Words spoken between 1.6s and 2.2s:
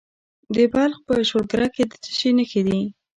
کې د څه